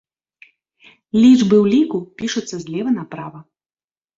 [1.23, 3.39] Лічбы ў ліку пішуцца злева направа.